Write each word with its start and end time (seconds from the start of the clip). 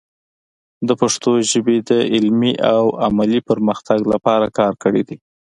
د 0.87 0.89
پښتو 1.01 1.31
ژبې 1.51 1.77
د 1.89 1.91
علمي 2.13 2.53
او 2.73 2.83
عملي 3.07 3.39
پرمختګ 3.49 3.99
لپاره 4.13 4.53
کار 4.57 4.73
کړی 4.83 5.01
دی. 5.09 5.17